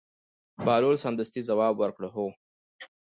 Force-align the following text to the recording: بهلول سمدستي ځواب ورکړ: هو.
بهلول 0.65 0.95
سمدستي 1.05 1.41
ځواب 1.49 1.73
ورکړ: 1.77 2.03
هو. 2.15 2.25